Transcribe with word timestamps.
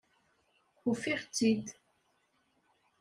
Ufiɣ-tt-id. 0.89 1.65